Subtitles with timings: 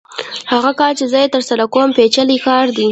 [0.51, 2.79] هغه کار چې زه یې ترسره کوم پېچلی کار دی